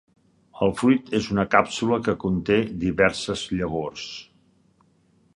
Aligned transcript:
El 0.67 0.71
fruit 0.77 1.11
és 1.17 1.25
una 1.33 1.43
càpsula 1.55 1.99
que 2.07 2.15
conté 2.23 2.57
diverses 2.85 3.43
llavors. 3.59 4.07